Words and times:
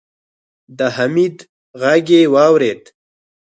د 0.77 0.79
حميد 0.95 1.37
غږ 1.81 2.05
يې 2.17 2.21
واورېد. 2.33 2.83